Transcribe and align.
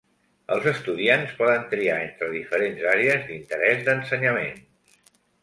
Els 0.53 0.63
estudiants 0.69 1.35
poden 1.41 1.67
triar 1.73 1.97
entre 2.05 2.31
diferents 2.37 2.87
àrees 2.93 3.23
d'interès 3.29 3.87
d'ensenyament. 3.91 4.61